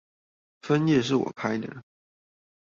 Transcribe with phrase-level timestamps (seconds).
[0.61, 1.83] 分頁是我開的